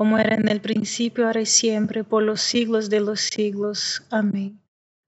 como 0.00 0.16
era 0.16 0.34
en 0.34 0.48
el 0.48 0.62
principio, 0.62 1.26
ahora 1.26 1.42
y 1.42 1.44
siempre, 1.44 2.04
por 2.04 2.22
los 2.22 2.40
siglos 2.40 2.88
de 2.88 3.00
los 3.00 3.20
siglos. 3.20 4.02
Amén. 4.08 4.58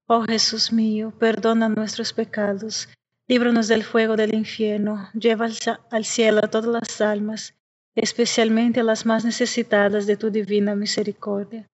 Oh 0.05 0.21
Jesús 0.21 0.71
mío, 0.71 1.11
perdona 1.17 1.67
nuestros 1.67 2.13
pecados, 2.13 2.87
líbranos 3.27 3.67
del 3.67 3.83
fuego 3.83 4.15
del 4.15 4.35
infierno, 4.35 5.09
lleva 5.15 5.49
al 5.89 6.05
cielo 6.05 6.41
a 6.43 6.47
todas 6.47 6.67
las 6.67 7.01
almas, 7.01 7.55
especialmente 7.95 8.81
a 8.81 8.83
las 8.83 9.07
más 9.07 9.25
necesitadas 9.25 10.05
de 10.05 10.15
tu 10.15 10.29
divina 10.29 10.75
misericordia. 10.75 11.65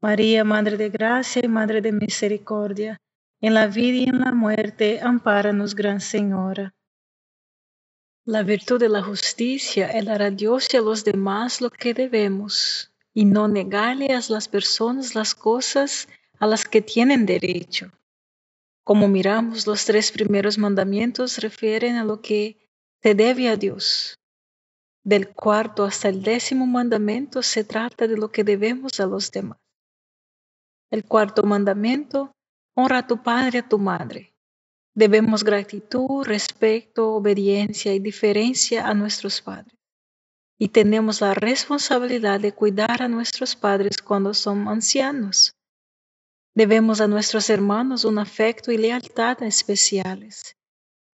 María, 0.00 0.44
Madre 0.44 0.76
de 0.76 0.90
Gracia 0.90 1.42
y 1.44 1.48
Madre 1.48 1.80
de 1.80 1.90
Misericordia, 1.90 2.98
en 3.40 3.54
la 3.54 3.66
vida 3.66 3.96
y 3.96 4.04
en 4.04 4.20
la 4.20 4.30
muerte, 4.30 5.00
ampáranos, 5.02 5.74
Gran 5.74 6.00
Señora. 6.00 6.72
La 8.30 8.44
virtud 8.44 8.78
de 8.78 8.88
la 8.88 9.02
justicia 9.02 9.88
es 9.88 10.04
dar 10.04 10.22
a 10.22 10.30
Dios 10.30 10.72
y 10.72 10.76
a 10.76 10.80
los 10.80 11.02
demás 11.02 11.60
lo 11.60 11.68
que 11.68 11.94
debemos 11.94 12.92
y 13.12 13.24
no 13.24 13.48
negarle 13.48 14.14
a 14.14 14.20
las 14.28 14.46
personas 14.46 15.16
las 15.16 15.34
cosas 15.34 16.06
a 16.38 16.46
las 16.46 16.64
que 16.64 16.80
tienen 16.80 17.26
derecho. 17.26 17.90
Como 18.84 19.08
miramos, 19.08 19.66
los 19.66 19.84
tres 19.84 20.12
primeros 20.12 20.58
mandamientos 20.58 21.38
refieren 21.38 21.96
a 21.96 22.04
lo 22.04 22.20
que 22.20 22.68
se 23.02 23.16
debe 23.16 23.48
a 23.48 23.56
Dios. 23.56 24.16
Del 25.02 25.30
cuarto 25.30 25.82
hasta 25.82 26.08
el 26.08 26.22
décimo 26.22 26.68
mandamiento 26.68 27.42
se 27.42 27.64
trata 27.64 28.06
de 28.06 28.16
lo 28.16 28.30
que 28.30 28.44
debemos 28.44 29.00
a 29.00 29.06
los 29.06 29.32
demás. 29.32 29.58
El 30.88 31.04
cuarto 31.04 31.42
mandamiento, 31.42 32.32
honra 32.74 32.98
a 32.98 33.06
tu 33.08 33.20
padre 33.24 33.58
y 33.58 33.58
a 33.58 33.68
tu 33.68 33.80
madre. 33.80 34.29
Debemos 35.00 35.44
gratitud, 35.44 36.26
respeto, 36.26 37.14
obediencia 37.14 37.94
y 37.94 38.00
diferencia 38.00 38.86
a 38.86 38.92
nuestros 38.92 39.40
padres. 39.40 39.74
Y 40.58 40.68
tenemos 40.68 41.22
la 41.22 41.32
responsabilidad 41.32 42.38
de 42.38 42.52
cuidar 42.52 43.00
a 43.00 43.08
nuestros 43.08 43.56
padres 43.56 43.96
cuando 43.96 44.34
son 44.34 44.68
ancianos. 44.68 45.54
Debemos 46.54 47.00
a 47.00 47.06
nuestros 47.06 47.48
hermanos 47.48 48.04
un 48.04 48.18
afecto 48.18 48.72
y 48.72 48.76
lealtad 48.76 49.42
especiales. 49.42 50.54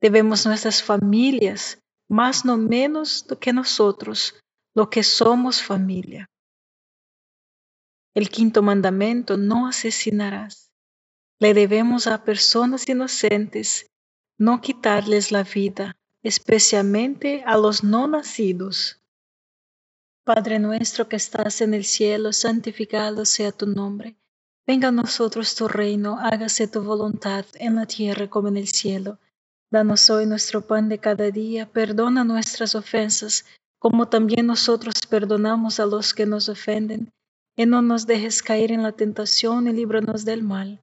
Debemos 0.01 0.45
nuestras 0.47 0.83
familias, 0.83 1.79
más 2.09 2.45
no 2.45 2.57
menos 2.57 3.25
que 3.41 3.53
nosotros, 3.53 4.35
lo 4.75 4.91
que 4.91 5.05
somos 5.05 5.63
familia. 5.63 6.27
El 8.17 8.31
quinto 8.31 8.63
mandamiento, 8.63 9.37
no 9.37 9.69
asesinarás. 9.69 10.66
Le 11.39 11.53
debemos 11.53 12.07
a 12.07 12.25
personas 12.25 12.89
inocentes 12.89 13.91
no 14.39 14.61
quitarles 14.61 15.33
la 15.33 15.43
vida, 15.43 15.97
especialmente 16.23 17.43
a 17.47 17.59
los 17.59 17.85
no 17.85 18.09
nacidos. 18.09 19.03
Padre 20.25 20.59
nuestro 20.59 21.09
que 21.09 21.17
estás 21.17 21.61
en 21.61 21.75
el 21.75 21.85
cielo, 21.85 22.33
santificado 22.33 23.25
sea 23.25 23.53
tu 23.53 23.67
nombre. 23.67 24.17
Venga 24.67 24.89
a 24.89 24.93
nosotros 24.93 25.55
tu 25.55 25.69
reino, 25.69 26.19
hágase 26.19 26.69
tu 26.69 26.83
voluntad 26.83 27.45
en 27.55 27.77
la 27.77 27.87
tierra 27.87 28.29
como 28.29 28.49
en 28.49 28.57
el 28.57 28.69
cielo. 28.69 29.19
Danos 29.71 30.09
hoy 30.11 30.27
nuestro 30.27 30.67
pan 30.67 30.89
de 30.89 30.99
cada 30.99 31.31
día, 31.31 31.71
perdona 31.71 32.25
nuestras 32.25 32.75
ofensas, 32.75 33.45
como 33.79 34.09
también 34.09 34.47
nosotros 34.47 34.95
perdonamos 35.09 35.81
a 35.81 35.87
los 35.87 36.15
que 36.15 36.25
nos 36.25 36.49
ofenden, 36.49 37.13
y 37.57 37.67
no 37.67 37.83
nos 37.83 38.07
dejes 38.07 38.43
caer 38.43 38.73
en 38.73 38.83
la 38.83 38.93
tentación 38.93 39.69
y 39.69 39.73
líbranos 39.73 40.25
del 40.25 40.43
mal. 40.43 40.83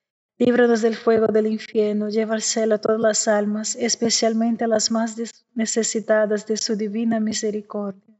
líbranos 0.41 0.81
del 0.81 0.95
fuego 0.95 1.27
del 1.27 1.45
infierno, 1.45 2.09
lleva 2.09 2.39
cielo 2.39 2.73
a 2.73 2.77
todas 2.79 2.99
las 2.99 3.27
almas, 3.27 3.75
especialmente 3.75 4.63
a 4.63 4.67
las 4.67 4.89
más 4.89 5.15
necesitadas 5.53 6.47
de 6.47 6.57
su 6.57 6.75
divina 6.75 7.19
misericordia. 7.19 8.19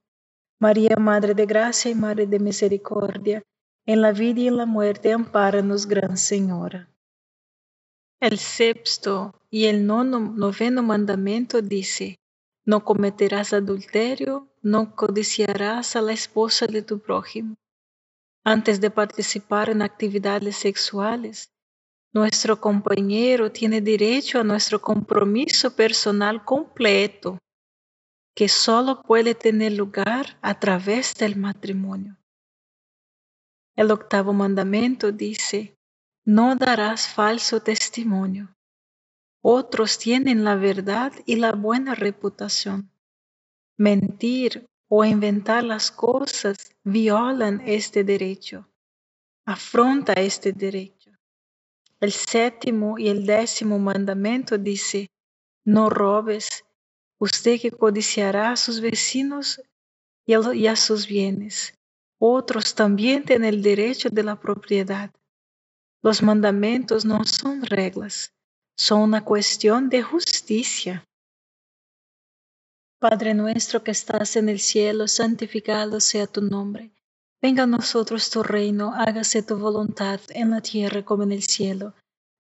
María, 0.60 0.98
Madre 0.98 1.34
de 1.34 1.48
Gracia 1.48 1.90
y 1.90 1.96
Madre 1.96 2.28
de 2.28 2.38
Misericordia, 2.38 3.42
en 3.88 4.02
la 4.02 4.12
vida 4.12 4.42
y 4.42 4.48
en 4.50 4.58
la 4.58 4.68
muerte, 4.68 5.12
ampáranos, 5.12 5.88
Gran 5.88 6.16
Señora. 6.16 6.88
El 8.20 8.38
sexto 8.38 9.34
y 9.50 9.66
el 9.66 9.88
noveno 9.88 10.84
mandamiento 10.84 11.64
dice, 11.64 12.20
no 12.66 12.86
cometerás 12.86 13.52
adulterio, 13.52 14.48
no 14.62 14.96
codiciarás 14.96 15.96
a 15.96 16.02
la 16.02 16.14
esposa 16.14 16.68
de 16.68 16.84
tu 16.84 17.00
prójimo. 17.00 17.56
Antes 18.44 18.80
de 18.80 18.92
participar 18.92 19.72
en 19.72 19.82
actividades 19.82 20.58
sexuales, 20.58 21.52
nuestro 22.14 22.60
compañero 22.60 23.52
tiene 23.52 23.82
derecho 23.82 24.40
a 24.40 24.44
nuestro 24.44 24.82
compromiso 24.82 25.76
personal 25.76 26.44
completo, 26.44 27.38
que 28.36 28.50
solo 28.50 29.02
puede 29.02 29.36
tener 29.36 29.74
lugar 29.74 30.38
a 30.42 30.60
través 30.60 31.14
del 31.16 31.36
matrimonio. 31.36 32.18
El 33.76 33.92
octavo 33.92 34.34
mandamiento 34.34 35.12
dice, 35.12 35.78
no 36.26 36.56
darás 36.56 37.08
falso 37.08 37.62
testimonio. 37.62 38.56
Otros 39.42 39.98
tienen 39.98 40.44
la 40.44 40.56
verdad 40.56 41.14
y 41.26 41.38
la 41.38 41.54
buena 41.54 41.96
reputación. 41.96 42.92
Mentir 43.78 44.68
o 44.88 45.04
inventar 45.04 45.64
las 45.64 45.90
cosas 45.90 46.76
violan 46.84 47.62
este 47.66 48.04
derecho, 48.04 48.70
afronta 49.46 50.14
este 50.14 50.52
derecho. 50.52 51.01
El 52.02 52.12
séptimo 52.12 52.98
y 52.98 53.10
el 53.10 53.28
décimo 53.28 53.78
mandamiento 53.78 54.58
dice, 54.58 55.12
no 55.64 55.90
robes, 55.90 56.66
usted 57.20 57.62
que 57.62 57.70
codiciará 57.70 58.52
a 58.52 58.58
sus 58.58 58.82
vecinos 58.82 59.62
y 60.26 60.68
a 60.68 60.76
sus 60.76 61.06
bienes. 61.06 61.76
Otros 62.18 62.74
también 62.74 63.24
tienen 63.24 63.54
el 63.54 63.62
derecho 63.62 64.10
de 64.10 64.24
la 64.24 64.40
propiedad. 64.40 65.12
Los 66.02 66.24
mandamientos 66.24 67.06
no 67.06 67.24
son 67.24 67.62
reglas, 67.62 68.34
son 68.76 69.02
una 69.02 69.24
cuestión 69.24 69.90
de 69.90 70.02
justicia. 70.02 71.06
Padre 73.00 73.36
nuestro 73.36 73.84
que 73.84 73.92
estás 73.92 74.36
en 74.36 74.50
el 74.50 74.60
cielo, 74.60 75.08
santificado 75.08 76.00
sea 76.00 76.26
tu 76.26 76.42
nombre. 76.42 76.92
Venga 77.42 77.64
a 77.64 77.68
nosotros 77.68 78.30
tu 78.30 78.44
reino, 78.44 78.94
hágase 78.94 79.42
tu 79.42 79.58
voluntad 79.58 80.20
en 80.30 80.52
la 80.52 80.62
tierra 80.62 81.04
como 81.04 81.24
en 81.24 81.32
el 81.32 81.42
cielo. 81.42 81.96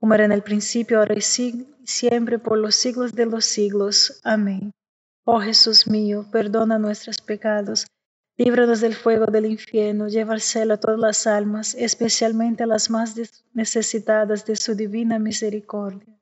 como 0.00 0.14
era 0.14 0.24
en 0.24 0.32
el 0.32 0.42
principio, 0.42 0.98
ahora 0.98 1.14
y 1.14 1.20
siempre, 1.20 2.38
por 2.38 2.56
los 2.56 2.74
siglos 2.74 3.12
de 3.12 3.26
los 3.26 3.44
siglos. 3.44 4.20
Amén. 4.24 4.72
Oh 5.26 5.40
Jesús 5.40 5.86
mío, 5.86 6.26
perdona 6.32 6.78
nuestros 6.78 7.18
pecados, 7.18 7.86
líbranos 8.38 8.80
del 8.80 8.94
fuego 8.94 9.26
del 9.26 9.44
infierno, 9.44 10.08
lleva 10.08 10.32
al 10.32 10.40
cielo 10.40 10.74
a 10.74 10.76
todas 10.78 10.98
las 10.98 11.26
almas, 11.26 11.74
especialmente 11.74 12.62
a 12.62 12.66
las 12.66 12.88
más 12.88 13.14
necesitadas 13.52 14.46
de 14.46 14.56
su 14.56 14.74
divina 14.74 15.18
misericordia. 15.18 16.18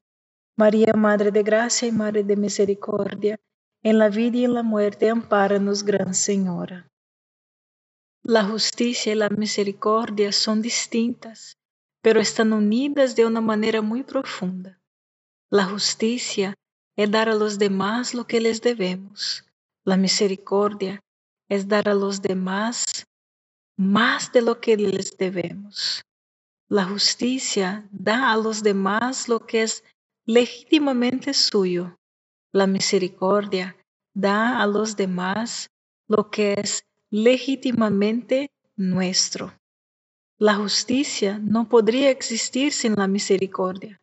María, 0.56 0.92
Madre 0.94 1.30
de 1.30 1.44
Gracia 1.44 1.86
y 1.86 1.92
Madre 1.92 2.24
de 2.24 2.34
Misericordia, 2.34 3.38
en 3.84 3.98
la 3.98 4.08
vida 4.08 4.38
y 4.38 4.44
en 4.44 4.54
la 4.54 4.64
muerte, 4.64 5.08
ampáranos, 5.08 5.84
Gran 5.84 6.14
Señora. 6.14 6.90
La 8.24 8.42
justicia 8.44 9.12
y 9.12 9.14
la 9.14 9.28
misericordia 9.28 10.32
son 10.32 10.60
distintas 10.60 11.56
pero 12.00 12.20
están 12.20 12.52
unidas 12.52 13.16
de 13.16 13.26
una 13.26 13.40
manera 13.40 13.82
muy 13.82 14.02
profunda. 14.02 14.80
La 15.50 15.64
justicia 15.64 16.54
es 16.96 17.10
dar 17.10 17.28
a 17.28 17.34
los 17.34 17.58
demás 17.58 18.14
lo 18.14 18.26
que 18.26 18.40
les 18.40 18.60
debemos. 18.60 19.44
La 19.84 19.96
misericordia 19.96 21.00
es 21.48 21.66
dar 21.66 21.88
a 21.88 21.94
los 21.94 22.20
demás 22.20 23.06
más 23.76 24.32
de 24.32 24.42
lo 24.42 24.60
que 24.60 24.76
les 24.76 25.16
debemos. 25.16 26.02
La 26.68 26.84
justicia 26.84 27.88
da 27.90 28.32
a 28.32 28.36
los 28.36 28.62
demás 28.62 29.28
lo 29.28 29.46
que 29.46 29.62
es 29.62 29.84
legítimamente 30.26 31.32
suyo. 31.32 31.96
La 32.52 32.66
misericordia 32.66 33.76
da 34.12 34.60
a 34.60 34.66
los 34.66 34.96
demás 34.96 35.70
lo 36.08 36.30
que 36.30 36.54
es 36.54 36.84
legítimamente 37.10 38.50
nuestro. 38.76 39.54
La 40.40 40.54
justicia 40.54 41.40
no 41.42 41.68
podría 41.68 42.10
existir 42.10 42.72
sin 42.72 42.94
la 42.94 43.08
misericordia. 43.08 44.00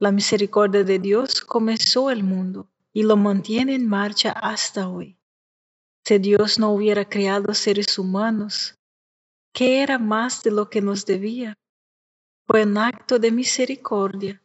La 0.00 0.10
misericordia 0.10 0.82
de 0.82 0.98
Dios 0.98 1.40
comenzó 1.40 2.10
el 2.10 2.24
mundo 2.24 2.68
y 2.92 3.04
lo 3.04 3.16
mantiene 3.16 3.76
en 3.76 3.86
marcha 3.86 4.32
hasta 4.32 4.88
hoy. 4.88 5.16
Si 6.04 6.18
Dios 6.18 6.58
no 6.58 6.72
hubiera 6.72 7.08
creado 7.08 7.54
seres 7.54 7.96
humanos, 7.96 8.74
¿qué 9.52 9.84
era 9.84 10.00
más 10.00 10.42
de 10.42 10.50
lo 10.50 10.68
que 10.68 10.80
nos 10.80 11.06
debía? 11.06 11.54
Fue 12.48 12.64
un 12.64 12.76
acto 12.76 13.20
de 13.20 13.30
misericordia. 13.30 14.42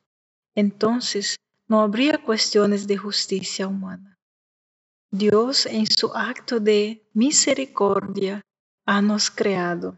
Entonces 0.54 1.38
no 1.68 1.82
habría 1.82 2.24
cuestiones 2.24 2.86
de 2.86 2.96
justicia 2.96 3.68
humana. 3.68 4.20
Dios 5.10 5.66
en 5.66 5.88
su 5.88 6.16
acto 6.16 6.60
de 6.60 7.10
misericordia 7.14 8.42
ha 8.86 9.02
nos 9.02 9.32
creado 9.32 9.98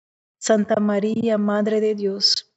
Santa 0.43 0.79
María, 0.79 1.37
Madre 1.37 1.79
de 1.81 1.93
Dios, 1.93 2.51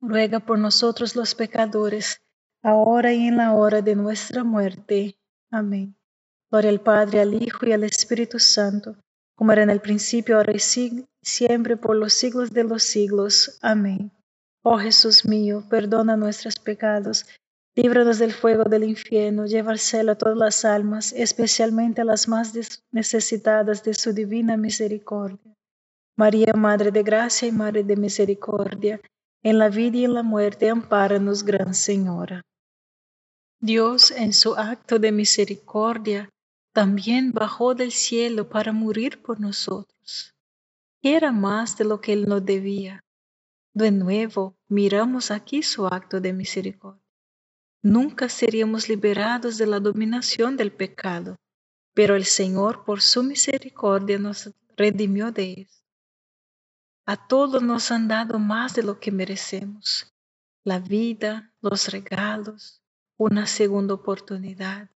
ruega 0.00 0.38
por 0.38 0.56
nosotros 0.56 1.16
los 1.16 1.34
pecadores, 1.34 2.22
ahora 2.62 3.12
y 3.12 3.26
en 3.26 3.38
la 3.38 3.54
hora 3.54 3.82
de 3.82 3.96
nuestra 3.96 4.44
muerte. 4.44 5.18
Amén. 5.50 5.96
Gloria 6.48 6.70
al 6.70 6.80
Padre, 6.80 7.20
al 7.20 7.34
Hijo 7.34 7.66
y 7.66 7.72
al 7.72 7.82
Espíritu 7.82 8.38
Santo, 8.38 8.94
como 9.34 9.50
era 9.50 9.64
en 9.64 9.70
el 9.70 9.80
principio, 9.80 10.36
ahora 10.36 10.52
y 10.52 10.60
siempre, 10.60 11.76
por 11.76 11.96
los 11.96 12.12
siglos 12.12 12.52
de 12.52 12.62
los 12.62 12.84
siglos. 12.84 13.58
Amén. 13.62 14.12
Oh 14.62 14.78
Jesús 14.78 15.24
mío, 15.24 15.64
perdona 15.68 16.16
nuestros 16.16 16.54
pecados, 16.60 17.26
líbranos 17.74 18.20
del 18.20 18.32
fuego 18.32 18.62
del 18.62 18.84
infierno, 18.84 19.44
lleva 19.44 19.72
al 19.72 19.80
cielo 19.80 20.12
a 20.12 20.14
todas 20.14 20.38
las 20.38 20.64
almas, 20.64 21.12
especialmente 21.14 22.00
a 22.00 22.04
las 22.04 22.28
más 22.28 22.52
necesitadas 22.92 23.82
de 23.82 23.94
su 23.94 24.12
divina 24.12 24.56
misericordia. 24.56 25.57
María, 26.18 26.52
Madre 26.52 26.90
de 26.90 27.04
Gracia 27.04 27.46
y 27.46 27.52
Madre 27.52 27.84
de 27.84 27.94
Misericordia, 27.94 29.00
en 29.44 29.56
la 29.56 29.68
vida 29.68 29.98
y 29.98 30.04
en 30.04 30.14
la 30.14 30.24
muerte, 30.24 30.68
ampáranos, 30.68 31.44
Gran 31.44 31.74
Señora. 31.74 32.42
Dios, 33.60 34.10
en 34.10 34.32
su 34.32 34.56
acto 34.56 34.98
de 34.98 35.12
misericordia, 35.12 36.28
también 36.72 37.30
bajó 37.30 37.76
del 37.76 37.92
cielo 37.92 38.48
para 38.48 38.72
morir 38.72 39.22
por 39.22 39.38
nosotros. 39.38 40.34
Era 41.02 41.30
más 41.30 41.76
de 41.76 41.84
lo 41.84 42.00
que 42.00 42.14
Él 42.14 42.26
nos 42.26 42.44
debía. 42.44 43.04
De 43.72 43.92
nuevo, 43.92 44.56
miramos 44.66 45.30
aquí 45.30 45.62
su 45.62 45.86
acto 45.86 46.20
de 46.20 46.32
misericordia. 46.32 47.06
Nunca 47.80 48.28
seríamos 48.28 48.88
liberados 48.88 49.56
de 49.56 49.68
la 49.68 49.78
dominación 49.78 50.56
del 50.56 50.72
pecado, 50.72 51.36
pero 51.94 52.16
el 52.16 52.24
Señor 52.24 52.84
por 52.84 53.02
su 53.02 53.22
misericordia 53.22 54.18
nos 54.18 54.50
redimió 54.76 55.30
de 55.30 55.60
esto. 55.60 55.77
A 57.10 57.16
todos 57.16 57.62
nos 57.62 57.90
han 57.90 58.06
dado 58.06 58.38
más 58.38 58.74
de 58.74 58.82
lo 58.82 59.00
que 59.00 59.10
merecemos, 59.10 60.12
la 60.62 60.78
vida, 60.78 61.54
los 61.62 61.88
regalos, 61.88 62.82
una 63.16 63.46
segunda 63.46 63.94
oportunidad. 63.94 64.90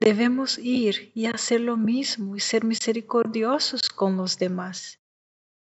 Debemos 0.00 0.58
ir 0.58 1.12
y 1.14 1.26
hacer 1.26 1.60
lo 1.60 1.76
mismo 1.76 2.34
y 2.34 2.40
ser 2.40 2.64
misericordiosos 2.64 3.88
con 3.88 4.16
los 4.16 4.36
demás. 4.36 4.98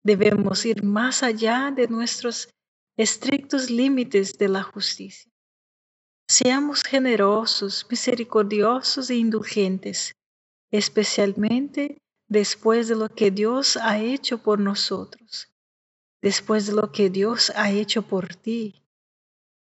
Debemos 0.01 0.65
ir 0.65 0.81
más 0.81 1.23
allá 1.23 1.73
de 1.75 1.89
nuestros 1.89 2.47
estrictos 2.95 3.69
límites 3.69 4.37
de 4.37 4.47
la 4.47 4.63
justicia. 4.63 5.29
Seamos 6.25 6.83
generosos, 6.83 7.85
misericordiosos 7.89 9.09
e 9.09 9.15
indulgentes, 9.15 10.13
especialmente 10.71 11.97
después 12.29 12.87
de 12.87 12.95
lo 12.95 13.09
que 13.09 13.29
Dios 13.29 13.75
ha 13.75 13.99
hecho 13.99 14.41
por 14.41 14.61
nosotros, 14.61 15.49
después 16.25 16.65
de 16.65 16.73
lo 16.73 16.91
que 16.91 17.11
Dios 17.11 17.53
ha 17.55 17.69
hecho 17.69 18.01
por 18.01 18.33
ti. 18.35 18.81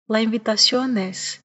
La 0.09 0.23
invitación 0.23 0.99
es, 0.99 1.41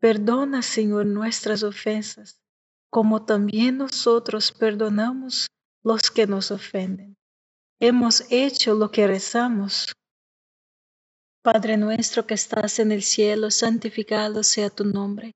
Perdona, 0.00 0.62
Señor, 0.62 1.04
nuestras 1.04 1.62
ofensas, 1.62 2.40
como 2.88 3.26
también 3.26 3.76
nosotros 3.76 4.50
perdonamos 4.50 5.48
los 5.84 6.10
que 6.10 6.26
nos 6.26 6.50
ofenden. 6.50 7.14
Hemos 7.78 8.24
hecho 8.30 8.74
lo 8.74 8.90
que 8.90 9.06
rezamos. 9.06 9.92
Padre 11.42 11.76
nuestro 11.76 12.26
que 12.26 12.32
estás 12.32 12.78
en 12.78 12.90
el 12.90 13.02
cielo, 13.02 13.50
santificado 13.50 14.42
sea 14.42 14.70
tu 14.70 14.86
nombre. 14.86 15.32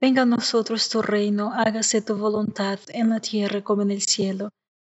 Venga 0.00 0.22
a 0.22 0.26
nosotros 0.26 0.88
tu 0.88 1.02
reino, 1.02 1.52
hágase 1.52 2.00
tu 2.00 2.16
voluntad 2.16 2.80
en 2.88 3.10
la 3.10 3.20
tierra 3.20 3.62
como 3.62 3.82
en 3.82 3.90
el 3.90 4.00
cielo. 4.00 4.48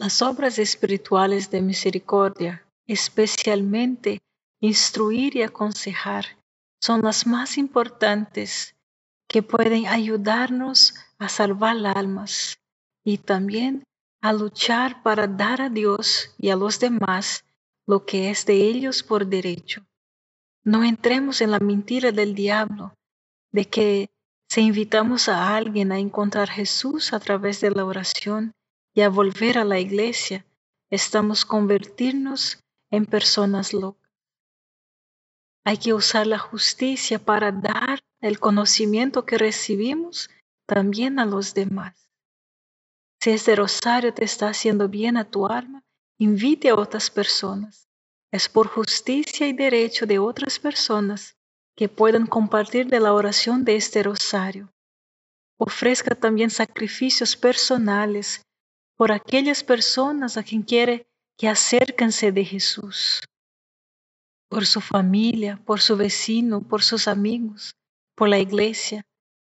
Las 0.00 0.22
obras 0.22 0.58
espirituales 0.58 1.50
de 1.50 1.60
misericordia, 1.60 2.66
especialmente 2.86 4.22
instruir 4.58 5.36
y 5.36 5.42
aconsejar, 5.42 6.24
son 6.80 7.02
las 7.02 7.26
más 7.26 7.58
importantes 7.58 8.74
que 9.28 9.42
pueden 9.42 9.86
ayudarnos 9.86 10.94
a 11.18 11.28
salvar 11.28 11.76
almas 11.84 12.58
y 13.04 13.18
también 13.18 13.84
a 14.22 14.32
luchar 14.32 15.02
para 15.02 15.26
dar 15.26 15.60
a 15.60 15.68
Dios 15.68 16.34
y 16.38 16.48
a 16.48 16.56
los 16.56 16.80
demás 16.80 17.44
lo 17.86 18.06
que 18.06 18.30
es 18.30 18.46
de 18.46 18.54
ellos 18.54 19.02
por 19.02 19.26
derecho. 19.26 19.84
No 20.64 20.82
entremos 20.82 21.42
en 21.42 21.50
la 21.50 21.58
mentira 21.58 22.10
del 22.10 22.34
diablo 22.34 22.94
de 23.52 23.66
que 23.66 24.08
si 24.48 24.62
invitamos 24.62 25.28
a 25.28 25.54
alguien 25.54 25.92
a 25.92 25.98
encontrar 25.98 26.48
Jesús 26.48 27.12
a 27.12 27.20
través 27.20 27.60
de 27.60 27.70
la 27.70 27.84
oración, 27.84 28.54
y 28.94 29.02
a 29.02 29.08
volver 29.08 29.58
a 29.58 29.64
la 29.64 29.78
iglesia, 29.78 30.44
estamos 30.90 31.44
convertirnos 31.44 32.62
en 32.90 33.06
personas 33.06 33.72
locas. 33.72 34.10
Hay 35.64 35.76
que 35.76 35.94
usar 35.94 36.26
la 36.26 36.38
justicia 36.38 37.18
para 37.18 37.52
dar 37.52 38.00
el 38.20 38.40
conocimiento 38.40 39.24
que 39.24 39.38
recibimos 39.38 40.30
también 40.66 41.18
a 41.18 41.26
los 41.26 41.54
demás. 41.54 42.08
Si 43.20 43.30
este 43.30 43.54
rosario 43.54 44.14
te 44.14 44.24
está 44.24 44.48
haciendo 44.48 44.88
bien 44.88 45.16
a 45.16 45.30
tu 45.30 45.46
alma, 45.46 45.84
invite 46.18 46.70
a 46.70 46.74
otras 46.74 47.10
personas. 47.10 47.88
Es 48.32 48.48
por 48.48 48.68
justicia 48.68 49.46
y 49.46 49.52
derecho 49.52 50.06
de 50.06 50.18
otras 50.18 50.58
personas 50.58 51.36
que 51.76 51.88
puedan 51.88 52.26
compartir 52.26 52.86
de 52.86 53.00
la 53.00 53.12
oración 53.12 53.64
de 53.64 53.76
este 53.76 54.02
rosario. 54.02 54.72
Ofrezca 55.58 56.14
también 56.14 56.50
sacrificios 56.50 57.36
personales 57.36 58.42
por 59.00 59.12
aquellas 59.12 59.64
personas 59.64 60.36
a 60.36 60.42
quien 60.42 60.60
quiere 60.60 61.06
que 61.38 61.48
acérquense 61.48 62.32
de 62.32 62.44
Jesús, 62.44 63.22
por 64.50 64.66
su 64.66 64.82
familia, 64.82 65.58
por 65.64 65.80
su 65.80 65.96
vecino, 65.96 66.60
por 66.60 66.82
sus 66.82 67.08
amigos, 67.08 67.74
por 68.14 68.28
la 68.28 68.38
iglesia, 68.38 69.06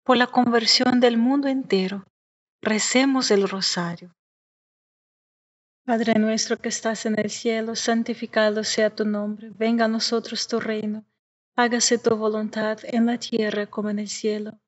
por 0.03 0.17
la 0.17 0.27
conversión 0.27 0.99
del 0.99 1.17
mundo 1.17 1.47
entero. 1.47 2.03
Recemos 2.61 3.31
el 3.31 3.47
rosario. 3.47 4.13
Padre 5.85 6.15
nuestro 6.15 6.57
que 6.57 6.67
estás 6.67 7.05
en 7.05 7.17
el 7.17 7.29
cielo, 7.29 7.77
santificado 7.77 8.65
sea 8.65 8.93
tu 8.93 9.05
nombre, 9.05 9.49
venga 9.51 9.85
a 9.85 9.87
nosotros 9.87 10.45
tu 10.49 10.59
reino, 10.59 11.05
hágase 11.55 11.97
tu 11.97 12.17
voluntad 12.17 12.79
en 12.83 13.05
la 13.05 13.17
tierra 13.17 13.65
como 13.65 13.89
en 13.91 13.99
el 13.99 14.09
cielo. 14.09 14.59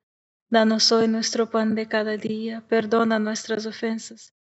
Danos 0.50 0.90
hoy 0.94 1.10
nuestro 1.10 1.50
pan 1.50 1.76
de 1.76 1.90
cada 1.90 2.16
día, 2.16 2.66
perdona 2.70 3.20
nuestras 3.20 3.66
ofensas 3.66 4.34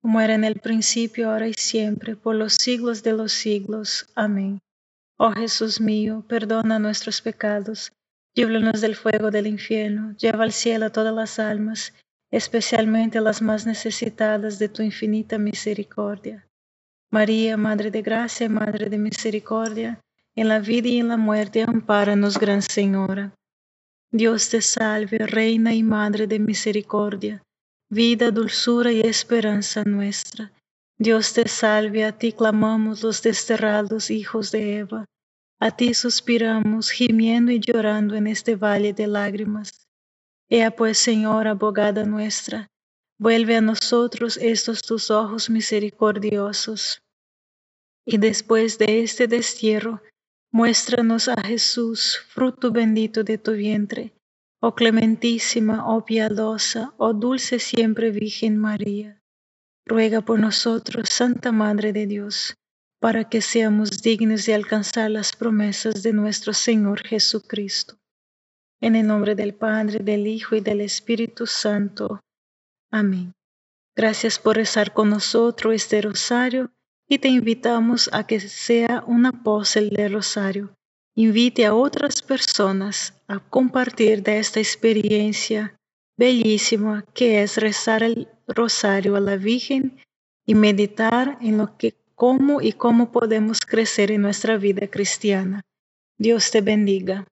como 0.00 0.20
era 0.20 0.34
en 0.34 0.44
el 0.44 0.60
principio, 0.60 1.30
ahora 1.30 1.48
y 1.48 1.54
siempre, 1.54 2.16
por 2.16 2.34
los 2.34 2.54
siglos 2.54 3.02
de 3.02 3.12
los 3.12 3.32
siglos. 3.32 4.06
Amén. 4.14 4.60
Oh 5.16 5.32
Jesús 5.32 5.80
mío, 5.80 6.24
perdona 6.28 6.78
nuestros 6.78 7.20
pecados, 7.20 7.92
líbranos 8.34 8.80
del 8.80 8.94
fuego 8.94 9.30
del 9.30 9.48
infierno, 9.48 10.14
lleva 10.16 10.44
al 10.44 10.52
cielo 10.52 10.86
a 10.86 10.90
todas 10.90 11.12
las 11.12 11.40
almas, 11.40 11.92
especialmente 12.30 13.20
las 13.20 13.42
más 13.42 13.66
necesitadas 13.66 14.58
de 14.58 14.68
tu 14.68 14.82
infinita 14.82 15.38
misericordia. 15.38 16.46
María, 17.10 17.56
Madre 17.56 17.90
de 17.90 18.02
Gracia 18.02 18.46
y 18.46 18.50
Madre 18.50 18.88
de 18.88 18.98
Misericordia, 18.98 20.00
en 20.36 20.48
la 20.48 20.60
vida 20.60 20.88
y 20.88 21.00
en 21.00 21.08
la 21.08 21.16
muerte, 21.16 21.62
ampáranos, 21.62 22.38
Gran 22.38 22.62
Señora. 22.62 23.32
Dios 24.12 24.50
te 24.50 24.62
salve, 24.62 25.18
Reina 25.18 25.74
y 25.74 25.82
Madre 25.82 26.26
de 26.26 26.38
Misericordia, 26.38 27.42
vida, 27.90 28.30
dulzura 28.30 28.92
y 28.92 29.00
esperanza 29.00 29.82
nuestra. 29.84 30.52
Dios 30.98 31.32
te 31.32 31.48
salve, 31.48 32.04
a 32.04 32.18
ti 32.18 32.32
clamamos 32.32 33.02
los 33.02 33.22
desterrados 33.22 34.10
hijos 34.10 34.50
de 34.50 34.78
Eva, 34.78 35.04
a 35.60 35.70
ti 35.70 35.94
suspiramos, 35.94 36.90
gimiendo 36.90 37.52
y 37.52 37.60
llorando 37.60 38.14
en 38.14 38.26
este 38.26 38.56
valle 38.56 38.92
de 38.92 39.06
lágrimas. 39.06 39.86
Ea 40.50 40.70
pues, 40.70 40.98
Señor, 40.98 41.46
abogada 41.46 42.04
nuestra, 42.04 42.68
vuelve 43.18 43.56
a 43.56 43.60
nosotros 43.60 44.36
estos 44.38 44.82
tus 44.82 45.10
ojos 45.10 45.50
misericordiosos. 45.50 47.00
Y 48.04 48.18
después 48.18 48.78
de 48.78 49.02
este 49.02 49.28
destierro, 49.28 50.02
muéstranos 50.50 51.28
a 51.28 51.40
Jesús, 51.42 52.18
fruto 52.28 52.70
bendito 52.70 53.22
de 53.22 53.38
tu 53.38 53.52
vientre, 53.52 54.12
oh 54.60 54.74
clementísima, 54.74 55.86
oh 55.86 56.04
piadosa, 56.04 56.94
oh 56.98 57.12
dulce 57.12 57.58
siempre 57.58 58.10
Virgen 58.10 58.58
María. 58.58 59.22
Ruega 59.86 60.20
por 60.20 60.38
nosotros, 60.38 61.08
Santa 61.08 61.52
Madre 61.52 61.92
de 61.92 62.06
Dios, 62.06 62.54
para 63.00 63.28
que 63.28 63.40
seamos 63.40 64.02
dignos 64.02 64.44
de 64.46 64.54
alcanzar 64.54 65.10
las 65.10 65.34
promesas 65.34 66.02
de 66.02 66.12
nuestro 66.12 66.52
Señor 66.52 67.06
Jesucristo. 67.06 67.98
En 68.80 68.96
el 68.96 69.06
nombre 69.06 69.34
del 69.34 69.54
Padre, 69.54 69.98
del 70.00 70.26
Hijo 70.26 70.56
y 70.56 70.60
del 70.60 70.80
Espíritu 70.80 71.46
Santo. 71.46 72.20
Amén. 72.90 73.32
Gracias 73.96 74.38
por 74.38 74.56
rezar 74.56 74.92
con 74.92 75.10
nosotros 75.10 75.74
este 75.74 76.00
rosario 76.02 76.70
y 77.08 77.18
te 77.18 77.28
invitamos 77.28 78.10
a 78.12 78.26
que 78.26 78.38
sea 78.38 79.02
un 79.06 79.26
apóstol 79.26 79.90
del 79.90 80.12
rosario. 80.12 80.77
Invite 81.20 81.66
a 81.66 81.74
otras 81.74 82.22
personas 82.22 83.12
a 83.26 83.40
compartir 83.40 84.22
de 84.22 84.38
esta 84.38 84.60
experiencia 84.60 85.74
bellísima 86.16 87.04
que 87.12 87.42
es 87.42 87.56
rezar 87.56 88.04
el 88.04 88.28
rosario 88.46 89.16
a 89.16 89.20
la 89.20 89.36
Virgen 89.36 89.98
y 90.46 90.54
meditar 90.54 91.36
en 91.40 91.58
lo 91.58 91.76
que, 91.76 91.96
cómo 92.14 92.62
y 92.62 92.70
cómo 92.70 93.10
podemos 93.10 93.58
crecer 93.58 94.12
en 94.12 94.22
nuestra 94.22 94.58
vida 94.58 94.86
cristiana. 94.86 95.62
Dios 96.18 96.52
te 96.52 96.60
bendiga. 96.60 97.26